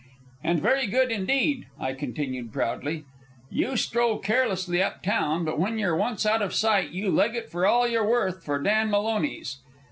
"And 0.43 0.59
very 0.63 0.87
good 0.87 1.11
indeed," 1.11 1.67
I 1.79 1.93
continued 1.93 2.51
proudly. 2.51 3.03
"You 3.51 3.77
stroll 3.77 4.17
carelessly 4.17 4.81
up 4.81 5.03
town, 5.03 5.45
but 5.45 5.59
when 5.59 5.77
you're 5.77 5.95
once 5.95 6.25
out 6.25 6.41
of 6.41 6.55
sight 6.55 6.89
you 6.89 7.11
leg 7.11 7.35
it 7.35 7.51
for 7.51 7.67
all 7.67 7.87
you're 7.87 8.09
worth 8.09 8.43
for 8.43 8.59
Dan 8.59 8.89
Maloney's. 8.89 9.59